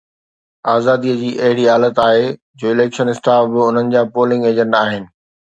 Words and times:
آزاديءَ 0.71 1.17
جي 1.23 1.29
اهڙي 1.47 1.65
حالت 1.73 1.99
آهي 2.07 2.25
جو 2.63 2.73
اليڪشن 2.73 3.13
اسٽاف 3.15 3.53
به 3.53 3.67
انهن 3.69 3.93
جا 3.97 4.03
پولنگ 4.17 4.49
ايجنٽ 4.51 4.83
آهن 4.85 5.11